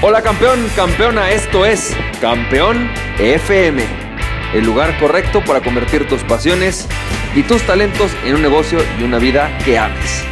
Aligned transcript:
Hola 0.00 0.22
campeón, 0.22 0.60
campeona, 0.76 1.32
esto 1.32 1.66
es 1.66 1.92
Campeón 2.20 2.88
FM, 3.18 3.82
el 4.54 4.64
lugar 4.64 4.96
correcto 5.00 5.42
para 5.44 5.60
convertir 5.60 6.06
tus 6.06 6.22
pasiones 6.22 6.86
y 7.34 7.42
tus 7.42 7.62
talentos 7.62 8.12
en 8.24 8.36
un 8.36 8.42
negocio 8.42 8.78
y 9.00 9.02
una 9.02 9.18
vida 9.18 9.58
que 9.64 9.76
ames. 9.76 10.22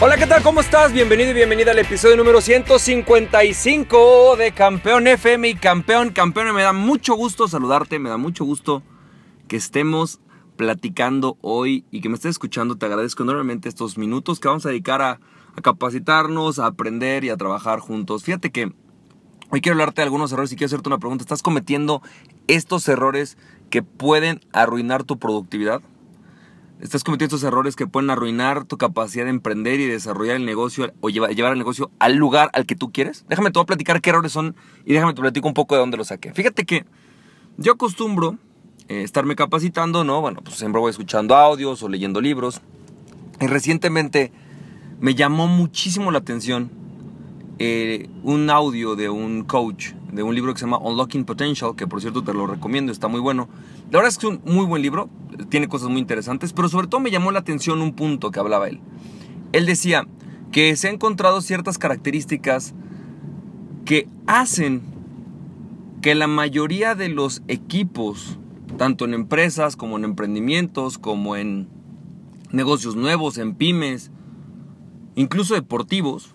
Hola, 0.00 0.18
¿qué 0.18 0.26
tal? 0.26 0.42
¿Cómo 0.42 0.60
estás? 0.60 0.92
Bienvenido 0.92 1.30
y 1.30 1.32
bienvenida 1.32 1.70
al 1.70 1.78
episodio 1.78 2.18
número 2.18 2.42
155 2.42 4.36
de 4.36 4.52
Campeón 4.52 5.06
FM 5.06 5.48
y 5.48 5.54
Campeón, 5.54 6.10
Campeón, 6.10 6.54
me 6.54 6.62
da 6.62 6.74
mucho 6.74 7.14
gusto 7.14 7.48
saludarte, 7.48 7.98
me 7.98 8.10
da 8.10 8.18
mucho 8.18 8.44
gusto 8.44 8.82
que 9.48 9.56
estemos 9.56 10.20
platicando 10.56 11.38
hoy 11.40 11.86
y 11.90 12.02
que 12.02 12.10
me 12.10 12.16
estés 12.16 12.32
escuchando. 12.32 12.76
Te 12.76 12.84
agradezco 12.84 13.22
enormemente 13.22 13.70
estos 13.70 13.96
minutos 13.96 14.40
que 14.40 14.48
vamos 14.48 14.66
a 14.66 14.68
dedicar 14.68 15.00
a 15.00 15.20
a 15.56 15.62
capacitarnos, 15.62 16.58
a 16.58 16.66
aprender 16.66 17.24
y 17.24 17.30
a 17.30 17.36
trabajar 17.36 17.80
juntos. 17.80 18.24
Fíjate 18.24 18.50
que 18.50 18.72
hoy 19.50 19.60
quiero 19.60 19.74
hablarte 19.74 20.00
de 20.00 20.04
algunos 20.04 20.32
errores 20.32 20.52
y 20.52 20.56
quiero 20.56 20.66
hacerte 20.66 20.88
una 20.88 20.98
pregunta. 20.98 21.22
¿Estás 21.22 21.42
cometiendo 21.42 22.02
estos 22.46 22.88
errores 22.88 23.38
que 23.70 23.82
pueden 23.82 24.40
arruinar 24.52 25.04
tu 25.04 25.18
productividad? 25.18 25.80
¿Estás 26.80 27.04
cometiendo 27.04 27.36
estos 27.36 27.46
errores 27.46 27.76
que 27.76 27.86
pueden 27.86 28.10
arruinar 28.10 28.64
tu 28.64 28.76
capacidad 28.76 29.24
de 29.24 29.30
emprender 29.30 29.80
y 29.80 29.86
desarrollar 29.86 30.36
el 30.36 30.44
negocio 30.44 30.92
o 31.00 31.08
llevar, 31.08 31.30
el 31.52 31.58
negocio 31.58 31.90
al 31.98 32.16
lugar 32.16 32.50
al 32.52 32.66
que 32.66 32.74
tú 32.74 32.92
quieres? 32.92 33.24
Déjame 33.28 33.50
te 33.50 33.58
voy 33.58 33.62
a 33.62 33.66
platicar 33.66 34.00
qué 34.00 34.10
errores 34.10 34.32
son 34.32 34.56
y 34.84 34.92
déjame 34.92 35.14
te 35.14 35.20
platico 35.20 35.48
un 35.48 35.54
poco 35.54 35.76
de 35.76 35.80
dónde 35.80 35.96
los 35.96 36.08
saqué. 36.08 36.32
Fíjate 36.34 36.66
que 36.66 36.84
yo 37.56 37.72
acostumbro 37.72 38.38
eh, 38.88 39.02
estarme 39.02 39.36
capacitando, 39.36 40.04
¿no? 40.04 40.20
Bueno, 40.20 40.40
pues 40.42 40.56
siempre 40.56 40.80
voy 40.80 40.90
escuchando 40.90 41.36
audios 41.36 41.82
o 41.82 41.88
leyendo 41.88 42.20
libros. 42.20 42.60
Y 43.40 43.46
recientemente 43.46 44.32
me 45.04 45.14
llamó 45.14 45.48
muchísimo 45.48 46.10
la 46.10 46.16
atención 46.16 46.70
eh, 47.58 48.08
un 48.22 48.48
audio 48.48 48.96
de 48.96 49.10
un 49.10 49.44
coach, 49.44 49.90
de 50.10 50.22
un 50.22 50.34
libro 50.34 50.54
que 50.54 50.60
se 50.60 50.64
llama 50.64 50.78
Unlocking 50.78 51.26
Potential, 51.26 51.76
que 51.76 51.86
por 51.86 52.00
cierto 52.00 52.24
te 52.24 52.32
lo 52.32 52.46
recomiendo, 52.46 52.90
está 52.90 53.06
muy 53.06 53.20
bueno. 53.20 53.46
La 53.90 53.98
verdad 53.98 54.08
es 54.08 54.16
que 54.16 54.28
es 54.28 54.32
un 54.32 54.40
muy 54.50 54.64
buen 54.64 54.80
libro, 54.80 55.10
tiene 55.50 55.68
cosas 55.68 55.90
muy 55.90 56.00
interesantes, 56.00 56.54
pero 56.54 56.70
sobre 56.70 56.86
todo 56.86 57.02
me 57.02 57.10
llamó 57.10 57.32
la 57.32 57.40
atención 57.40 57.82
un 57.82 57.92
punto 57.92 58.30
que 58.30 58.40
hablaba 58.40 58.66
él. 58.66 58.80
Él 59.52 59.66
decía 59.66 60.08
que 60.52 60.74
se 60.74 60.88
han 60.88 60.94
encontrado 60.94 61.42
ciertas 61.42 61.76
características 61.76 62.72
que 63.84 64.08
hacen 64.26 64.80
que 66.00 66.14
la 66.14 66.28
mayoría 66.28 66.94
de 66.94 67.10
los 67.10 67.42
equipos, 67.46 68.38
tanto 68.78 69.04
en 69.04 69.12
empresas 69.12 69.76
como 69.76 69.98
en 69.98 70.04
emprendimientos, 70.04 70.96
como 70.96 71.36
en 71.36 71.68
negocios 72.52 72.96
nuevos, 72.96 73.36
en 73.36 73.54
pymes, 73.54 74.10
incluso 75.14 75.54
deportivos, 75.54 76.30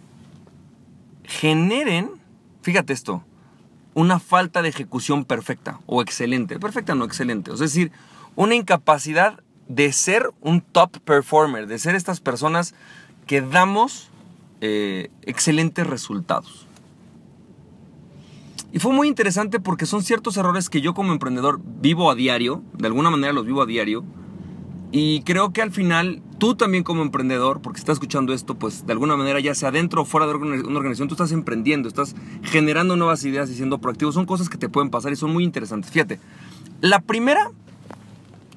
generen, 1.23 2.09
fíjate 2.61 2.93
esto, 2.93 3.23
una 3.93 4.19
falta 4.19 4.61
de 4.61 4.69
ejecución 4.69 5.25
perfecta 5.25 5.79
o 5.85 6.01
excelente. 6.01 6.59
Perfecta 6.59 6.95
no 6.95 7.05
excelente. 7.05 7.51
Es 7.51 7.59
decir, 7.59 7.91
una 8.35 8.55
incapacidad 8.55 9.41
de 9.67 9.91
ser 9.93 10.31
un 10.41 10.61
top 10.61 10.99
performer, 10.99 11.67
de 11.67 11.79
ser 11.79 11.95
estas 11.95 12.19
personas 12.19 12.73
que 13.27 13.41
damos 13.41 14.09
eh, 14.61 15.09
excelentes 15.23 15.85
resultados. 15.85 16.67
Y 18.71 18.79
fue 18.79 18.93
muy 18.93 19.07
interesante 19.07 19.59
porque 19.59 19.85
son 19.85 20.03
ciertos 20.03 20.37
errores 20.37 20.69
que 20.69 20.81
yo 20.81 20.93
como 20.93 21.11
emprendedor 21.11 21.59
vivo 21.63 22.11
a 22.11 22.15
diario, 22.15 22.61
de 22.73 22.87
alguna 22.87 23.09
manera 23.09 23.33
los 23.33 23.45
vivo 23.45 23.61
a 23.61 23.65
diario, 23.65 24.03
y 24.91 25.21
creo 25.21 25.53
que 25.53 25.61
al 25.61 25.71
final, 25.71 26.21
tú 26.39 26.55
también 26.55 26.83
como 26.83 27.01
emprendedor, 27.01 27.61
porque 27.61 27.79
estás 27.79 27.93
escuchando 27.93 28.33
esto, 28.33 28.55
pues 28.55 28.85
de 28.85 28.93
alguna 28.93 29.15
manera, 29.15 29.39
ya 29.39 29.53
sea 29.53 29.71
dentro 29.71 30.01
o 30.01 30.05
fuera 30.05 30.25
de 30.25 30.33
una 30.33 30.77
organización, 30.77 31.07
tú 31.07 31.13
estás 31.13 31.31
emprendiendo, 31.31 31.87
estás 31.87 32.15
generando 32.43 32.95
nuevas 32.95 33.23
ideas 33.25 33.49
y 33.49 33.55
siendo 33.55 33.79
proactivo. 33.79 34.11
Son 34.11 34.25
cosas 34.25 34.49
que 34.49 34.57
te 34.57 34.69
pueden 34.69 34.89
pasar 34.89 35.11
y 35.11 35.15
son 35.15 35.31
muy 35.31 35.43
interesantes. 35.43 35.91
Fíjate, 35.91 36.19
la 36.81 37.01
primera 37.01 37.51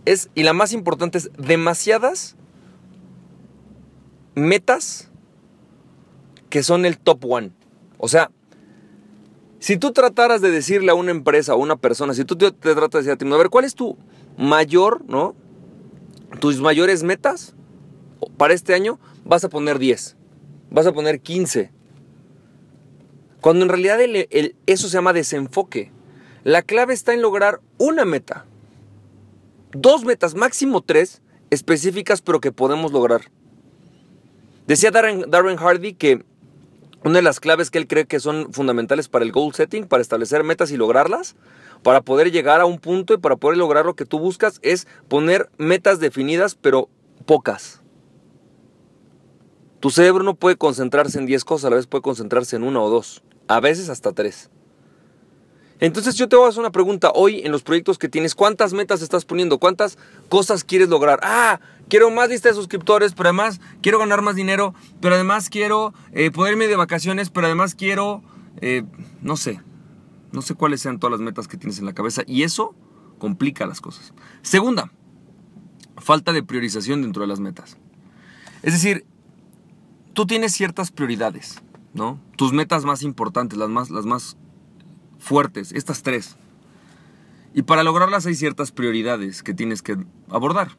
es, 0.04 0.30
y 0.34 0.44
la 0.44 0.52
más 0.52 0.72
importante 0.72 1.18
es, 1.18 1.30
demasiadas 1.36 2.36
metas 4.34 5.10
que 6.48 6.62
son 6.62 6.86
el 6.86 6.98
top 6.98 7.24
one. 7.24 7.50
O 7.98 8.08
sea, 8.08 8.30
si 9.58 9.76
tú 9.76 9.92
trataras 9.92 10.40
de 10.40 10.50
decirle 10.50 10.90
a 10.90 10.94
una 10.94 11.10
empresa 11.10 11.54
o 11.54 11.58
a 11.58 11.62
una 11.62 11.76
persona, 11.76 12.14
si 12.14 12.24
tú 12.24 12.36
te, 12.36 12.50
tratas 12.50 12.90
de 12.90 12.98
decir 12.98 13.12
a 13.12 13.16
ti, 13.16 13.26
a 13.30 13.36
ver, 13.36 13.50
¿cuál 13.50 13.64
es 13.64 13.74
tu 13.74 13.96
mayor, 14.36 15.04
¿no? 15.06 15.34
tus 16.40 16.60
mayores 16.60 17.02
metas 17.02 17.54
para 18.36 18.54
este 18.54 18.74
año 18.74 18.98
vas 19.24 19.44
a 19.44 19.48
poner 19.48 19.78
10, 19.78 20.16
vas 20.70 20.86
a 20.86 20.92
poner 20.92 21.20
15. 21.20 21.70
Cuando 23.40 23.64
en 23.64 23.68
realidad 23.68 23.98
eso 24.66 24.88
se 24.88 24.94
llama 24.94 25.12
desenfoque. 25.12 25.90
La 26.44 26.62
clave 26.62 26.94
está 26.94 27.12
en 27.12 27.22
lograr 27.22 27.60
una 27.78 28.04
meta. 28.04 28.46
Dos 29.72 30.04
metas, 30.04 30.34
máximo 30.34 30.80
tres, 30.80 31.22
específicas 31.50 32.22
pero 32.22 32.40
que 32.40 32.52
podemos 32.52 32.92
lograr. 32.92 33.30
Decía 34.66 34.90
Darren, 34.90 35.24
Darren 35.28 35.56
Hardy 35.56 35.94
que 35.94 36.24
una 37.04 37.16
de 37.16 37.22
las 37.22 37.40
claves 37.40 37.70
que 37.70 37.78
él 37.78 37.88
cree 37.88 38.06
que 38.06 38.20
son 38.20 38.52
fundamentales 38.52 39.08
para 39.08 39.24
el 39.24 39.32
goal 39.32 39.52
setting, 39.52 39.86
para 39.86 40.02
establecer 40.02 40.44
metas 40.44 40.70
y 40.70 40.76
lograrlas, 40.76 41.34
para 41.82 42.00
poder 42.00 42.30
llegar 42.30 42.60
a 42.60 42.66
un 42.66 42.78
punto 42.78 43.14
y 43.14 43.18
para 43.18 43.36
poder 43.36 43.58
lograr 43.58 43.86
lo 43.86 43.94
que 43.94 44.04
tú 44.04 44.20
buscas, 44.20 44.60
es 44.62 44.86
poner 45.08 45.50
metas 45.58 45.98
definidas, 45.98 46.54
pero 46.54 46.88
pocas. 47.26 47.81
Tu 49.82 49.90
cerebro 49.90 50.22
no 50.22 50.36
puede 50.36 50.54
concentrarse 50.54 51.18
en 51.18 51.26
10 51.26 51.44
cosas, 51.44 51.64
a 51.64 51.70
la 51.70 51.74
vez 51.74 51.88
puede 51.88 52.02
concentrarse 52.02 52.54
en 52.54 52.62
una 52.62 52.80
o 52.80 52.88
dos, 52.88 53.24
a 53.48 53.58
veces 53.58 53.88
hasta 53.88 54.12
tres. 54.12 54.48
Entonces 55.80 56.14
yo 56.14 56.28
te 56.28 56.36
voy 56.36 56.46
a 56.46 56.50
hacer 56.50 56.60
una 56.60 56.70
pregunta 56.70 57.10
hoy 57.12 57.40
en 57.40 57.50
los 57.50 57.64
proyectos 57.64 57.98
que 57.98 58.08
tienes, 58.08 58.36
¿cuántas 58.36 58.74
metas 58.74 59.02
estás 59.02 59.24
poniendo? 59.24 59.58
¿Cuántas 59.58 59.98
cosas 60.28 60.62
quieres 60.62 60.88
lograr? 60.88 61.18
Ah, 61.24 61.58
quiero 61.88 62.12
más 62.12 62.28
lista 62.28 62.48
de 62.48 62.54
suscriptores, 62.54 63.12
pero 63.14 63.30
además 63.30 63.60
quiero 63.80 63.98
ganar 63.98 64.22
más 64.22 64.36
dinero, 64.36 64.72
pero 65.00 65.16
además 65.16 65.50
quiero 65.50 65.92
eh, 66.12 66.30
poderme 66.30 66.68
de 66.68 66.76
vacaciones, 66.76 67.30
pero 67.30 67.48
además 67.48 67.74
quiero, 67.74 68.22
eh, 68.60 68.84
no 69.20 69.36
sé, 69.36 69.62
no 70.30 70.42
sé 70.42 70.54
cuáles 70.54 70.80
sean 70.80 71.00
todas 71.00 71.10
las 71.10 71.20
metas 71.20 71.48
que 71.48 71.56
tienes 71.56 71.80
en 71.80 71.86
la 71.86 71.92
cabeza 71.92 72.22
y 72.24 72.44
eso 72.44 72.76
complica 73.18 73.66
las 73.66 73.80
cosas. 73.80 74.14
Segunda, 74.42 74.92
falta 75.96 76.32
de 76.32 76.44
priorización 76.44 77.02
dentro 77.02 77.22
de 77.22 77.26
las 77.26 77.40
metas. 77.40 77.78
Es 78.62 78.74
decir, 78.74 79.06
tú 80.12 80.26
tienes 80.26 80.52
ciertas 80.52 80.90
prioridades, 80.90 81.62
¿no? 81.94 82.20
Tus 82.36 82.52
metas 82.52 82.84
más 82.84 83.02
importantes, 83.02 83.58
las 83.58 83.68
más, 83.68 83.90
las 83.90 84.06
más 84.06 84.36
fuertes, 85.18 85.72
estas 85.72 86.02
tres. 86.02 86.36
Y 87.54 87.62
para 87.62 87.82
lograrlas 87.82 88.26
hay 88.26 88.34
ciertas 88.34 88.72
prioridades 88.72 89.42
que 89.42 89.54
tienes 89.54 89.82
que 89.82 89.96
abordar. 90.30 90.76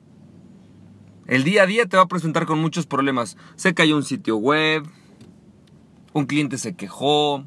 El 1.27 1.43
día 1.43 1.63
a 1.63 1.65
día 1.67 1.85
te 1.85 1.97
va 1.97 2.03
a 2.03 2.07
presentar 2.07 2.45
con 2.45 2.59
muchos 2.59 2.85
problemas. 2.85 3.37
Se 3.55 3.73
cayó 3.73 3.95
un 3.95 4.03
sitio 4.03 4.37
web, 4.37 4.83
un 6.13 6.25
cliente 6.25 6.57
se 6.57 6.75
quejó, 6.75 7.45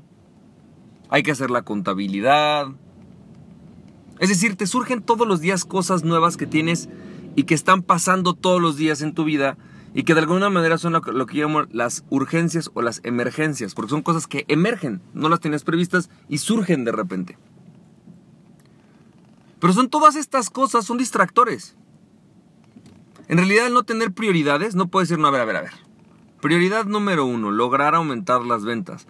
hay 1.08 1.22
que 1.22 1.32
hacer 1.32 1.50
la 1.50 1.62
contabilidad. 1.62 2.68
Es 4.18 4.28
decir, 4.28 4.56
te 4.56 4.66
surgen 4.66 5.02
todos 5.02 5.26
los 5.28 5.40
días 5.40 5.64
cosas 5.64 6.04
nuevas 6.04 6.36
que 6.36 6.46
tienes 6.46 6.88
y 7.34 7.44
que 7.44 7.54
están 7.54 7.82
pasando 7.82 8.32
todos 8.32 8.62
los 8.62 8.76
días 8.76 9.02
en 9.02 9.12
tu 9.12 9.24
vida 9.24 9.58
y 9.96 10.04
que 10.04 10.12
de 10.12 10.20
alguna 10.20 10.50
manera 10.50 10.76
son 10.76 10.92
lo, 10.92 11.00
que 11.00 11.38
llamamos 11.38 11.68
las 11.72 12.04
urgencias 12.10 12.70
o 12.74 12.82
las 12.82 13.00
emergencias, 13.02 13.74
porque 13.74 13.88
son 13.88 14.02
cosas 14.02 14.26
que 14.26 14.44
emergen, 14.46 15.00
no 15.14 15.30
las 15.30 15.40
tienes 15.40 15.64
previstas 15.64 16.10
y 16.28 16.36
surgen 16.36 16.84
de 16.84 16.92
repente. 16.92 17.38
Pero 19.58 19.72
son 19.72 19.88
todas 19.88 20.14
estas 20.14 20.50
cosas, 20.50 20.84
son 20.84 20.98
distractores. 20.98 21.76
En 23.28 23.38
realidad, 23.38 23.68
el 23.68 23.72
no 23.72 23.84
tener 23.84 24.12
prioridades, 24.12 24.74
no 24.74 24.88
puede 24.88 25.06
ser, 25.06 25.18
no, 25.18 25.28
a 25.28 25.30
ver, 25.30 25.40
a 25.40 25.44
ver, 25.46 25.56
a 25.56 25.62
ver. 25.62 25.72
Prioridad 26.42 26.84
número 26.84 27.24
uno, 27.24 27.50
lograr 27.50 27.94
aumentar 27.94 28.42
las 28.42 28.66
ventas. 28.66 29.06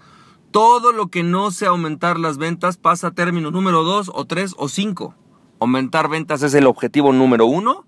Todo 0.53 0.93
lo 0.93 1.09
que 1.09 1.25
no 1.25 1.51
sea 1.51 1.71
aumentar 1.71 2.17
las 2.21 2.39
ventas 2.39 2.77
pasa 2.77 3.09
a 3.09 3.11
término 3.11 3.51
número 3.51 3.83
2 3.83 4.13
o 4.15 4.25
3 4.25 4.55
o 4.57 4.69
5. 4.69 5.17
Aumentar 5.59 6.09
ventas 6.09 6.45
es 6.45 6.55
el 6.55 6.69
objetivo 6.69 7.13
número 7.13 7.47
1, 7.47 7.85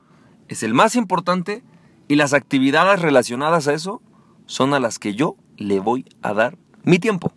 es 0.48 0.64
el 0.64 0.74
más 0.74 0.96
importante 0.96 1.62
y 2.08 2.16
las 2.16 2.32
actividades 2.32 3.00
relacionadas 3.00 3.68
a 3.68 3.74
eso 3.74 4.02
son 4.46 4.74
a 4.74 4.80
las 4.80 4.98
que 4.98 5.14
yo 5.14 5.36
le 5.58 5.78
voy 5.78 6.06
a 6.22 6.32
dar 6.32 6.58
mi 6.82 6.98
tiempo. 6.98 7.32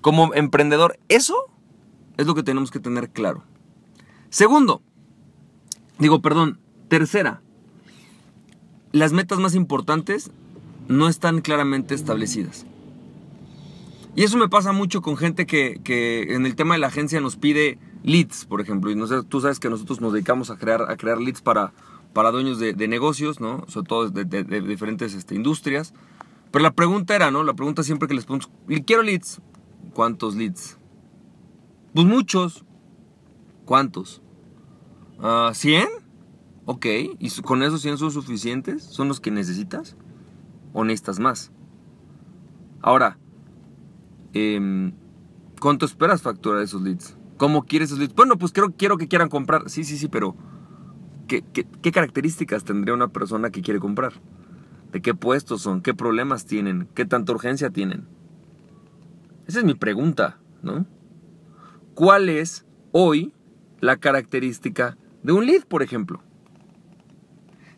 Como 0.00 0.32
emprendedor, 0.34 0.98
eso 1.08 1.36
es 2.16 2.26
lo 2.26 2.34
que 2.34 2.42
tenemos 2.42 2.70
que 2.70 2.78
tener 2.78 3.10
claro. 3.10 3.42
Segundo, 4.30 4.80
digo, 5.98 6.22
perdón, 6.22 6.60
tercera, 6.88 7.42
las 8.92 9.12
metas 9.12 9.38
más 9.38 9.54
importantes 9.54 10.30
no 10.88 11.08
están 11.08 11.40
claramente 11.40 11.94
establecidas. 11.94 12.64
Y 14.16 14.24
eso 14.24 14.36
me 14.36 14.48
pasa 14.48 14.72
mucho 14.72 15.02
con 15.02 15.16
gente 15.16 15.46
que, 15.46 16.26
en 16.34 16.46
el 16.46 16.56
tema 16.56 16.74
de 16.74 16.80
la 16.80 16.88
agencia 16.88 17.20
nos 17.20 17.36
pide 17.36 17.78
leads, 18.02 18.44
por 18.44 18.60
ejemplo. 18.60 18.90
Y 18.90 18.96
no 18.96 19.06
sé, 19.06 19.22
tú 19.22 19.40
sabes 19.40 19.60
que 19.60 19.70
nosotros 19.70 20.00
nos 20.00 20.12
dedicamos 20.12 20.50
a 20.50 20.56
crear, 20.56 20.90
a 20.90 20.96
crear 20.96 21.18
leads 21.18 21.40
para, 21.40 21.72
para 22.12 22.30
dueños 22.30 22.58
de, 22.58 22.88
negocios, 22.88 23.40
¿no? 23.40 23.64
Sobre 23.68 23.88
todo 23.88 24.08
de, 24.10 24.24
diferentes 24.62 25.14
este, 25.14 25.34
industrias. 25.34 25.94
Pero 26.50 26.62
la 26.62 26.72
pregunta 26.72 27.14
era, 27.14 27.30
¿no? 27.30 27.44
La 27.44 27.54
pregunta 27.54 27.82
siempre 27.82 28.08
que 28.08 28.14
les 28.14 28.24
pregunto, 28.24 28.48
quiero 28.86 29.02
leads. 29.02 29.40
¿Cuántos 29.94 30.34
leads? 30.34 30.78
Pues 31.94 32.06
muchos. 32.06 32.64
¿Cuántos? 33.64 34.22
¿100? 35.18 35.22
Ah, 35.22 35.52
ok. 36.64 36.86
¿Y 37.18 37.30
con 37.42 37.62
esos 37.62 37.82
100 37.82 37.98
son 37.98 38.10
suficientes? 38.10 38.82
¿Son 38.82 39.06
los 39.06 39.20
que 39.20 39.30
necesitas? 39.30 39.96
¿O 40.72 40.84
necesitas 40.84 41.20
más? 41.20 41.52
Ahora, 42.82 43.18
em, 44.32 44.92
¿cuánto 45.60 45.86
esperas 45.86 46.22
facturar 46.22 46.62
esos 46.62 46.82
leads? 46.82 47.16
¿Cómo 47.36 47.64
quieres 47.64 47.90
esos 47.90 47.98
leads? 47.98 48.14
Bueno, 48.14 48.38
pues 48.38 48.52
quiero, 48.52 48.72
quiero 48.72 48.98
que 48.98 49.06
quieran 49.06 49.28
comprar. 49.28 49.68
Sí, 49.70 49.84
sí, 49.84 49.96
sí, 49.96 50.08
pero 50.08 50.34
¿qué, 51.30 51.92
características 51.92 52.64
tendría 52.64 52.94
una 52.94 53.08
persona 53.08 53.50
que 53.50 53.62
quiere 53.62 53.78
comprar? 53.78 54.14
¿De 54.92 55.00
qué 55.00 55.14
puestos 55.14 55.62
son? 55.62 55.82
¿Qué 55.82 55.94
problemas 55.94 56.46
tienen? 56.46 56.88
¿Qué 56.94 57.04
tanta 57.04 57.32
urgencia 57.32 57.70
tienen? 57.70 58.08
Esa 59.46 59.60
es 59.60 59.64
mi 59.64 59.74
pregunta, 59.74 60.38
¿no? 60.62 60.86
¿Cuál 61.94 62.28
es 62.28 62.66
hoy 62.92 63.32
la 63.80 63.96
característica 63.98 64.96
de 65.22 65.32
un 65.32 65.46
lead, 65.46 65.64
por 65.64 65.82
ejemplo? 65.82 66.22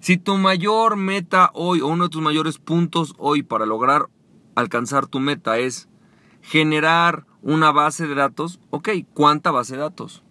Si 0.00 0.16
tu 0.16 0.36
mayor 0.36 0.96
meta 0.96 1.50
hoy 1.54 1.80
o 1.80 1.86
uno 1.86 2.04
de 2.04 2.10
tus 2.10 2.22
mayores 2.22 2.58
puntos 2.58 3.14
hoy 3.18 3.42
para 3.42 3.66
lograr 3.66 4.08
alcanzar 4.54 5.06
tu 5.06 5.20
meta 5.20 5.58
es 5.58 5.88
generar 6.40 7.26
una 7.42 7.70
base 7.70 8.06
de 8.06 8.14
datos, 8.14 8.60
ok, 8.70 8.88
¿cuánta 9.14 9.50
base 9.50 9.74
de 9.74 9.82
datos? 9.82 10.24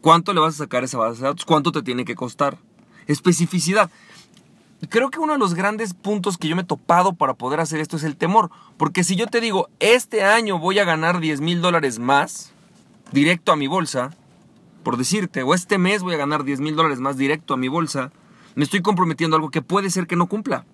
¿Cuánto 0.00 0.32
le 0.32 0.40
vas 0.40 0.54
a 0.54 0.64
sacar 0.64 0.84
esa 0.84 0.98
base 0.98 1.20
de 1.20 1.28
datos? 1.28 1.44
¿Cuánto 1.44 1.72
te 1.72 1.82
tiene 1.82 2.04
que 2.04 2.14
costar? 2.14 2.58
Especificidad. 3.06 3.90
Creo 4.88 5.10
que 5.10 5.18
uno 5.18 5.32
de 5.32 5.40
los 5.40 5.54
grandes 5.54 5.92
puntos 5.92 6.38
que 6.38 6.46
yo 6.46 6.54
me 6.54 6.62
he 6.62 6.64
topado 6.64 7.14
para 7.14 7.34
poder 7.34 7.58
hacer 7.58 7.80
esto 7.80 7.96
es 7.96 8.04
el 8.04 8.16
temor. 8.16 8.50
Porque 8.76 9.02
si 9.02 9.16
yo 9.16 9.26
te 9.26 9.40
digo, 9.40 9.68
este 9.80 10.22
año 10.22 10.58
voy 10.58 10.78
a 10.78 10.84
ganar 10.84 11.18
10 11.18 11.40
mil 11.40 11.60
dólares 11.60 11.98
más, 11.98 12.52
directo 13.10 13.50
a 13.50 13.56
mi 13.56 13.66
bolsa, 13.66 14.10
por 14.84 14.96
decirte, 14.96 15.42
o 15.42 15.52
este 15.52 15.78
mes 15.78 16.02
voy 16.02 16.14
a 16.14 16.18
ganar 16.18 16.44
10 16.44 16.60
mil 16.60 16.76
dólares 16.76 17.00
más 17.00 17.16
directo 17.16 17.54
a 17.54 17.56
mi 17.56 17.66
bolsa, 17.66 18.12
me 18.54 18.64
estoy 18.64 18.82
comprometiendo 18.82 19.34
a 19.34 19.38
algo 19.38 19.50
que 19.50 19.62
puede 19.62 19.90
ser 19.90 20.06
que 20.06 20.16
no 20.16 20.28
cumpla. 20.28 20.64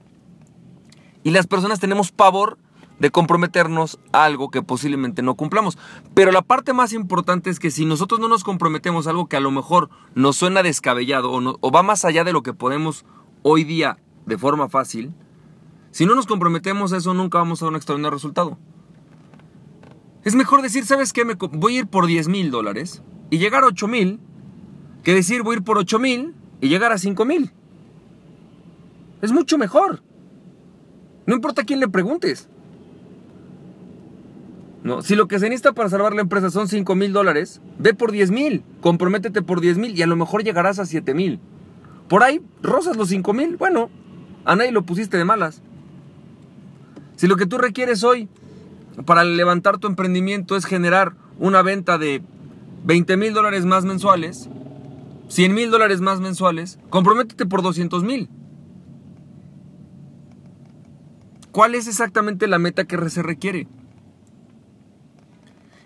Y 1.22 1.30
las 1.30 1.46
personas 1.46 1.80
tenemos 1.80 2.12
pavor 2.12 2.58
de 2.98 3.10
comprometernos 3.10 3.98
a 4.12 4.24
algo 4.24 4.50
que 4.50 4.62
posiblemente 4.62 5.22
no 5.22 5.34
cumplamos. 5.34 5.78
Pero 6.14 6.32
la 6.32 6.42
parte 6.42 6.72
más 6.72 6.92
importante 6.92 7.50
es 7.50 7.58
que 7.58 7.70
si 7.70 7.84
nosotros 7.84 8.20
no 8.20 8.28
nos 8.28 8.44
comprometemos 8.44 9.06
a 9.06 9.10
algo 9.10 9.28
que 9.28 9.36
a 9.36 9.40
lo 9.40 9.50
mejor 9.50 9.90
nos 10.14 10.36
suena 10.36 10.62
descabellado 10.62 11.32
o, 11.32 11.58
o 11.60 11.70
va 11.70 11.82
más 11.82 12.04
allá 12.04 12.24
de 12.24 12.32
lo 12.32 12.42
que 12.42 12.52
podemos 12.52 13.04
hoy 13.42 13.64
día 13.64 13.98
de 14.26 14.38
forma 14.38 14.68
fácil, 14.68 15.14
si 15.90 16.06
no 16.06 16.14
nos 16.14 16.26
comprometemos 16.26 16.92
a 16.92 16.96
eso 16.96 17.14
nunca 17.14 17.38
vamos 17.38 17.62
a 17.62 17.66
un 17.66 17.76
extraordinario 17.76 18.16
resultado. 18.16 18.58
Es 20.24 20.34
mejor 20.34 20.62
decir, 20.62 20.86
¿sabes 20.86 21.12
qué? 21.12 21.24
Me 21.24 21.34
voy 21.34 21.76
a 21.76 21.80
ir 21.80 21.86
por 21.86 22.06
10 22.06 22.28
mil 22.28 22.50
dólares 22.50 23.02
y 23.30 23.38
llegar 23.38 23.62
a 23.62 23.66
8 23.66 23.86
mil, 23.88 24.20
que 25.02 25.12
decir 25.12 25.42
voy 25.42 25.56
a 25.56 25.58
ir 25.58 25.64
por 25.64 25.78
8 25.78 25.98
mil 25.98 26.34
y 26.60 26.68
llegar 26.68 26.92
a 26.92 26.98
5 26.98 27.24
mil. 27.26 27.52
Es 29.20 29.32
mucho 29.32 29.58
mejor. 29.58 30.02
No 31.26 31.34
importa 31.34 31.64
quién 31.64 31.80
le 31.80 31.88
preguntes. 31.88 32.48
No, 34.84 35.00
si 35.00 35.16
lo 35.16 35.28
que 35.28 35.38
se 35.38 35.48
necesita 35.48 35.72
para 35.72 35.88
salvar 35.88 36.14
la 36.14 36.20
empresa 36.20 36.50
son 36.50 36.68
5 36.68 36.94
mil 36.94 37.14
dólares, 37.14 37.62
ve 37.78 37.94
por 37.94 38.12
10 38.12 38.30
mil, 38.30 38.62
comprométete 38.82 39.40
por 39.40 39.62
10 39.62 39.78
mil 39.78 39.98
y 39.98 40.02
a 40.02 40.06
lo 40.06 40.14
mejor 40.14 40.44
llegarás 40.44 40.78
a 40.78 40.84
7 40.84 41.14
mil. 41.14 41.40
Por 42.06 42.22
ahí 42.22 42.42
rozas 42.62 42.94
los 42.94 43.08
5 43.08 43.32
mil. 43.32 43.56
Bueno, 43.56 43.88
a 44.44 44.54
nadie 44.54 44.72
lo 44.72 44.82
pusiste 44.82 45.16
de 45.16 45.24
malas. 45.24 45.62
Si 47.16 47.26
lo 47.26 47.36
que 47.36 47.46
tú 47.46 47.56
requieres 47.56 48.04
hoy 48.04 48.28
para 49.06 49.24
levantar 49.24 49.78
tu 49.78 49.86
emprendimiento 49.86 50.54
es 50.54 50.66
generar 50.66 51.14
una 51.38 51.62
venta 51.62 51.96
de 51.96 52.22
20 52.84 53.16
mil 53.16 53.32
dólares 53.32 53.64
más 53.64 53.86
mensuales, 53.86 54.50
100 55.28 55.54
mil 55.54 55.70
dólares 55.70 56.02
más 56.02 56.20
mensuales, 56.20 56.78
comprométete 56.90 57.46
por 57.46 57.62
200 57.62 58.04
mil. 58.04 58.28
¿Cuál 61.52 61.74
es 61.74 61.88
exactamente 61.88 62.48
la 62.48 62.58
meta 62.58 62.84
que 62.84 63.08
se 63.08 63.22
requiere? 63.22 63.66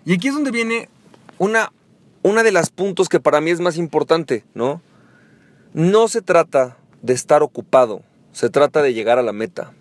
Y 0.05 0.13
aquí 0.13 0.27
es 0.27 0.33
donde 0.33 0.51
viene 0.51 0.89
una, 1.37 1.71
una 2.21 2.43
de 2.43 2.51
las 2.51 2.69
puntos 2.69 3.09
que 3.09 3.19
para 3.19 3.41
mí 3.41 3.51
es 3.51 3.59
más 3.59 3.77
importante, 3.77 4.43
¿no? 4.53 4.81
No 5.73 6.07
se 6.07 6.21
trata 6.21 6.77
de 7.01 7.13
estar 7.13 7.43
ocupado, 7.43 8.01
se 8.31 8.49
trata 8.49 8.81
de 8.81 8.93
llegar 8.93 9.19
a 9.19 9.23
la 9.23 9.33
meta. 9.33 9.73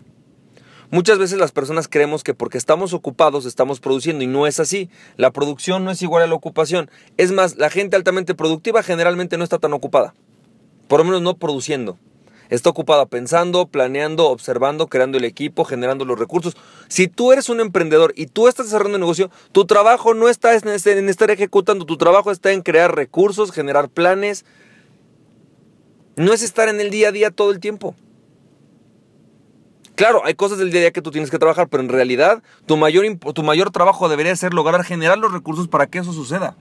Muchas 0.90 1.18
veces 1.18 1.38
las 1.38 1.52
personas 1.52 1.86
creemos 1.86 2.24
que 2.24 2.32
porque 2.32 2.56
estamos 2.56 2.94
ocupados 2.94 3.44
estamos 3.44 3.78
produciendo 3.78 4.24
y 4.24 4.26
no 4.26 4.46
es 4.46 4.58
así. 4.58 4.88
La 5.16 5.30
producción 5.32 5.84
no 5.84 5.90
es 5.90 6.00
igual 6.00 6.22
a 6.22 6.26
la 6.26 6.34
ocupación. 6.34 6.90
Es 7.18 7.30
más, 7.30 7.56
la 7.56 7.68
gente 7.68 7.94
altamente 7.94 8.34
productiva 8.34 8.82
generalmente 8.82 9.36
no 9.36 9.44
está 9.44 9.58
tan 9.58 9.74
ocupada. 9.74 10.14
Por 10.88 11.00
lo 11.00 11.04
menos 11.04 11.20
no 11.20 11.36
produciendo. 11.36 11.98
Está 12.50 12.70
ocupada 12.70 13.06
pensando, 13.06 13.66
planeando, 13.66 14.28
observando, 14.28 14.86
creando 14.86 15.18
el 15.18 15.24
equipo, 15.24 15.64
generando 15.64 16.04
los 16.04 16.18
recursos. 16.18 16.56
Si 16.88 17.06
tú 17.08 17.32
eres 17.32 17.48
un 17.48 17.60
emprendedor 17.60 18.12
y 18.16 18.26
tú 18.26 18.48
estás 18.48 18.66
desarrollando 18.66 18.96
un 18.96 19.02
negocio, 19.02 19.30
tu 19.52 19.66
trabajo 19.66 20.14
no 20.14 20.28
está 20.28 20.54
en 20.54 21.08
estar 21.08 21.30
ejecutando, 21.30 21.84
tu 21.84 21.98
trabajo 21.98 22.30
está 22.30 22.52
en 22.52 22.62
crear 22.62 22.94
recursos, 22.94 23.52
generar 23.52 23.88
planes, 23.88 24.44
no 26.16 26.32
es 26.32 26.42
estar 26.42 26.68
en 26.68 26.80
el 26.80 26.90
día 26.90 27.08
a 27.08 27.12
día 27.12 27.30
todo 27.30 27.50
el 27.50 27.60
tiempo. 27.60 27.94
Claro, 29.94 30.22
hay 30.24 30.34
cosas 30.34 30.58
del 30.58 30.70
día 30.70 30.78
a 30.78 30.82
día 30.82 30.90
que 30.92 31.02
tú 31.02 31.10
tienes 31.10 31.30
que 31.30 31.38
trabajar, 31.38 31.68
pero 31.68 31.82
en 31.82 31.88
realidad 31.88 32.42
tu 32.66 32.76
mayor, 32.76 33.04
tu 33.34 33.42
mayor 33.42 33.72
trabajo 33.72 34.08
debería 34.08 34.34
ser 34.36 34.54
lograr 34.54 34.84
generar 34.84 35.18
los 35.18 35.32
recursos 35.32 35.68
para 35.68 35.86
que 35.86 35.98
eso 35.98 36.12
suceda. 36.12 36.54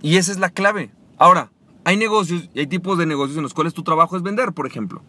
Y 0.00 0.16
esa 0.16 0.30
es 0.30 0.38
la 0.38 0.50
clave. 0.50 0.90
Ahora, 1.18 1.50
hay 1.88 1.96
negocios 1.96 2.50
y 2.52 2.58
hay 2.58 2.66
tipos 2.66 2.98
de 2.98 3.06
negocios 3.06 3.38
en 3.38 3.42
los 3.42 3.54
cuales 3.54 3.72
tu 3.72 3.82
trabajo 3.82 4.14
es 4.14 4.22
vender, 4.22 4.52
por 4.52 4.66
ejemplo. 4.66 5.02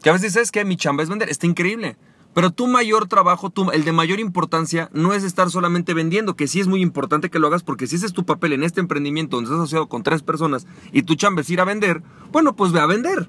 Que 0.00 0.10
a 0.10 0.12
veces 0.12 0.36
es 0.36 0.52
que 0.52 0.64
mi 0.64 0.76
chamba 0.76 1.02
es 1.02 1.08
vender. 1.08 1.28
Está 1.28 1.48
increíble. 1.48 1.96
Pero 2.34 2.52
tu 2.52 2.68
mayor 2.68 3.08
trabajo, 3.08 3.52
el 3.72 3.84
de 3.84 3.90
mayor 3.90 4.20
importancia, 4.20 4.90
no 4.92 5.14
es 5.14 5.24
estar 5.24 5.50
solamente 5.50 5.92
vendiendo, 5.92 6.36
que 6.36 6.46
sí 6.46 6.60
es 6.60 6.68
muy 6.68 6.82
importante 6.82 7.30
que 7.30 7.40
lo 7.40 7.48
hagas, 7.48 7.64
porque 7.64 7.88
si 7.88 7.96
ese 7.96 8.06
es 8.06 8.12
tu 8.12 8.24
papel 8.24 8.52
en 8.52 8.62
este 8.62 8.78
emprendimiento 8.78 9.36
donde 9.36 9.48
estás 9.48 9.58
asociado 9.62 9.88
con 9.88 10.04
tres 10.04 10.22
personas 10.22 10.68
y 10.92 11.02
tu 11.02 11.16
chamba 11.16 11.40
es 11.40 11.50
ir 11.50 11.60
a 11.60 11.64
vender, 11.64 12.00
bueno, 12.30 12.54
pues 12.54 12.70
ve 12.70 12.78
a 12.78 12.86
vender. 12.86 13.28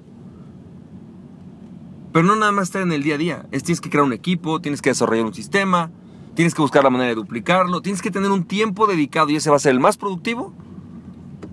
Pero 2.12 2.24
no 2.24 2.36
nada 2.36 2.52
más 2.52 2.68
estar 2.68 2.82
en 2.82 2.92
el 2.92 3.02
día 3.02 3.16
a 3.16 3.18
día. 3.18 3.46
Es, 3.50 3.64
tienes 3.64 3.80
que 3.80 3.90
crear 3.90 4.04
un 4.04 4.12
equipo, 4.12 4.60
tienes 4.60 4.80
que 4.80 4.90
desarrollar 4.90 5.26
un 5.26 5.34
sistema, 5.34 5.90
tienes 6.36 6.54
que 6.54 6.62
buscar 6.62 6.84
la 6.84 6.90
manera 6.90 7.08
de 7.08 7.16
duplicarlo, 7.16 7.82
tienes 7.82 8.00
que 8.00 8.12
tener 8.12 8.30
un 8.30 8.44
tiempo 8.44 8.86
dedicado 8.86 9.30
y 9.30 9.34
ese 9.34 9.50
va 9.50 9.56
a 9.56 9.58
ser 9.58 9.72
el 9.72 9.80
más 9.80 9.96
productivo. 9.96 10.54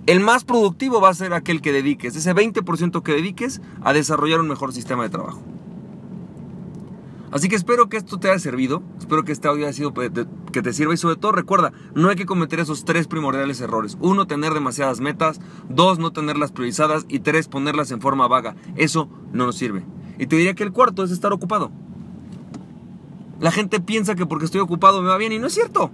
El 0.08 0.22
más 0.22 0.46
productivo 0.46 1.02
va 1.02 1.10
a 1.10 1.14
ser 1.14 1.34
aquel 1.34 1.62
que 1.62 1.74
dediques, 1.74 2.16
ese 2.16 2.34
20% 2.34 3.04
que 3.04 3.12
dediques 3.12 3.62
a 3.84 3.92
desarrollar 3.92 4.40
un 4.40 4.48
mejor 4.48 4.72
sistema 4.72 5.04
de 5.04 5.10
trabajo. 5.10 5.42
Así 7.30 7.50
que 7.50 7.58
espero 7.58 7.90
que 7.90 7.98
esto 7.98 8.18
te 8.18 8.30
haya 8.30 8.40
servido, 8.40 8.82
espero 8.98 9.26
que 9.26 9.34
este 9.34 9.50
audio 9.50 9.66
haya 9.66 9.74
sido 9.74 9.94
que 9.94 10.62
te 10.62 10.72
sirva 10.72 10.94
y 10.94 10.98
sobre 10.98 11.18
todo 11.18 11.34
recuerda, 11.34 11.74
no 11.94 12.08
hay 12.08 12.16
que 12.16 12.26
cometer 12.26 12.62
esos 12.62 12.86
tres 12.86 13.06
primordiales 13.06 13.60
errores. 13.60 13.98
Uno, 14.00 14.28
tener 14.28 14.54
demasiadas 14.54 15.02
metas, 15.02 15.42
dos, 15.68 16.00
no 16.00 16.14
tenerlas 16.14 16.54
priorizadas 16.54 17.06
y 17.10 17.20
tres, 17.20 17.50
ponerlas 17.50 17.92
en 17.92 18.00
forma 18.00 18.30
vaga. 18.30 18.56
Eso 18.78 19.10
no 19.34 19.46
nos 19.46 19.58
sirve. 19.58 19.84
Y 20.18 20.28
te 20.28 20.38
diría 20.38 20.54
que 20.54 20.64
el 20.64 20.72
cuarto 20.72 21.04
es 21.04 21.12
estar 21.12 21.34
ocupado. 21.34 21.70
La 23.42 23.52
gente 23.52 23.82
piensa 23.82 24.16
que 24.16 24.26
porque 24.26 24.46
estoy 24.46 24.62
ocupado 24.62 25.02
me 25.02 25.10
va 25.10 25.18
bien 25.18 25.34
y 25.34 25.40
no 25.40 25.48
es 25.48 25.54
cierto. 25.54 25.92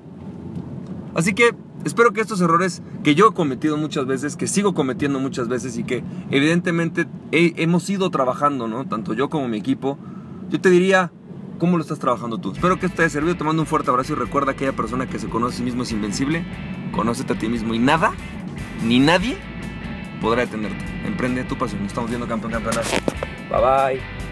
Así 1.15 1.33
que 1.33 1.55
espero 1.85 2.13
que 2.13 2.21
estos 2.21 2.41
errores 2.41 2.81
que 3.03 3.15
yo 3.15 3.29
he 3.29 3.33
cometido 3.33 3.77
muchas 3.77 4.05
veces, 4.05 4.35
que 4.35 4.47
sigo 4.47 4.73
cometiendo 4.73 5.19
muchas 5.19 5.47
veces 5.47 5.77
y 5.77 5.83
que 5.83 6.03
evidentemente 6.29 7.07
hemos 7.31 7.89
ido 7.89 8.09
trabajando, 8.09 8.67
¿no? 8.67 8.85
Tanto 8.85 9.13
yo 9.13 9.29
como 9.29 9.47
mi 9.47 9.57
equipo, 9.57 9.97
yo 10.49 10.59
te 10.61 10.69
diría, 10.69 11.11
¿Cómo 11.59 11.77
lo 11.77 11.83
estás 11.83 11.99
trabajando 11.99 12.39
tú? 12.39 12.51
Espero 12.51 12.77
que 12.77 12.87
esto 12.87 12.97
te 12.97 13.03
haya 13.03 13.09
servido. 13.09 13.37
Te 13.37 13.43
mando 13.45 13.61
un 13.61 13.67
fuerte 13.67 13.89
abrazo 13.89 14.11
y 14.11 14.15
recuerda 14.17 14.53
que 14.53 14.65
aquella 14.65 14.75
persona 14.75 15.07
que 15.07 15.17
se 15.17 15.29
conoce 15.29 15.55
a 15.55 15.57
sí 15.59 15.63
mismo 15.63 15.83
es 15.83 15.91
invencible. 15.91 16.43
Conócete 16.91 17.33
a 17.33 17.37
ti 17.37 17.47
mismo 17.47 17.73
y 17.73 17.79
nada, 17.79 18.11
ni 18.83 18.99
nadie 18.99 19.37
podrá 20.21 20.41
detenerte. 20.41 20.83
Emprende 21.05 21.43
tu 21.43 21.57
pasión. 21.57 21.85
Estamos 21.85 22.09
viendo 22.09 22.27
campeón 22.27 22.51
campeonato. 22.51 22.89
Bye 23.49 23.99
bye. 23.99 24.22